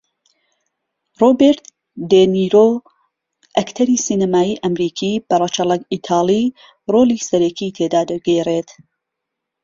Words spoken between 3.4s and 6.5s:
ئەکتەری سینەمایی ئەمریکی بە رەچەڵەک ئیتاڵی